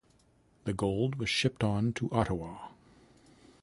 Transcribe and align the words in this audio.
The 0.63 0.73
gold 0.73 1.17
was 1.19 1.29
shipped 1.29 1.63
on 1.63 1.93
to 1.93 2.09
Ottawa. 2.11 2.69